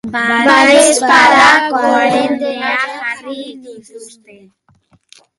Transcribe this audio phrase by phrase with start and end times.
[0.13, 3.35] Badaezpada koarentenan jarri
[3.67, 4.39] dituzte.